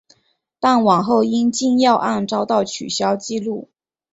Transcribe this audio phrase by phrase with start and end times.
[0.59, 3.69] 但往后因禁药案遭到取消记录。